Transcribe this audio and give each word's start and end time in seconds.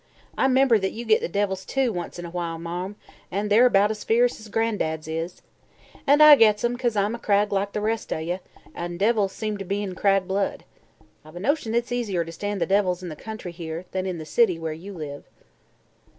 I 0.35 0.47
'member 0.47 0.79
that 0.79 0.93
you 0.93 1.05
git 1.05 1.21
the 1.21 1.27
devils, 1.27 1.63
too, 1.63 1.93
once 1.93 2.17
in 2.17 2.25
awhile, 2.25 2.57
Marm, 2.57 2.95
an' 3.29 3.49
they're 3.49 3.67
about 3.67 3.91
as 3.91 4.03
fierce 4.03 4.39
as 4.39 4.49
Gran'dad's 4.49 5.07
is. 5.07 5.43
An' 6.07 6.21
I 6.21 6.35
gets 6.35 6.63
'em 6.63 6.75
'cause 6.75 6.95
I'm 6.95 7.13
a 7.13 7.19
Cragg 7.19 7.51
like 7.53 7.73
the 7.73 7.81
rest 7.81 8.11
o' 8.11 8.17
you, 8.17 8.39
an' 8.73 8.97
devils 8.97 9.31
seem 9.31 9.57
to 9.59 9.63
be 9.63 9.83
in 9.83 9.89
the 9.91 9.95
Cragg 9.95 10.27
blood. 10.27 10.63
I've 11.23 11.35
a 11.35 11.39
notion 11.39 11.75
it's 11.75 11.91
easier 11.91 12.25
to 12.25 12.31
stand 12.31 12.59
the 12.59 12.65
devils 12.65 13.03
in 13.03 13.09
the 13.09 13.15
country 13.15 13.51
here, 13.51 13.85
than 13.91 14.07
in 14.07 14.17
the 14.17 14.25
city 14.25 14.57
where 14.57 14.73
you 14.73 14.91
live." 14.91 15.25